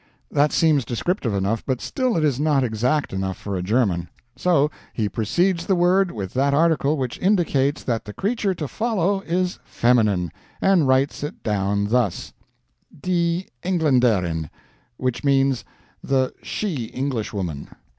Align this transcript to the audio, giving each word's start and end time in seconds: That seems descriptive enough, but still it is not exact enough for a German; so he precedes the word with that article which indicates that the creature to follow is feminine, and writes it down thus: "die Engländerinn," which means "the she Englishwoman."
That 0.31 0.51
seems 0.51 0.83
descriptive 0.83 1.31
enough, 1.35 1.63
but 1.63 1.79
still 1.79 2.17
it 2.17 2.23
is 2.23 2.39
not 2.39 2.63
exact 2.63 3.13
enough 3.13 3.37
for 3.37 3.55
a 3.55 3.61
German; 3.61 4.09
so 4.35 4.71
he 4.93 5.07
precedes 5.07 5.67
the 5.67 5.75
word 5.75 6.09
with 6.09 6.33
that 6.33 6.55
article 6.55 6.97
which 6.97 7.19
indicates 7.19 7.83
that 7.83 8.05
the 8.05 8.11
creature 8.11 8.55
to 8.55 8.67
follow 8.67 9.19
is 9.21 9.59
feminine, 9.63 10.31
and 10.59 10.87
writes 10.87 11.21
it 11.21 11.43
down 11.43 11.89
thus: 11.89 12.33
"die 12.99 13.45
Engländerinn," 13.61 14.49
which 14.97 15.23
means 15.23 15.63
"the 16.03 16.33
she 16.41 16.85
Englishwoman." 16.85 17.67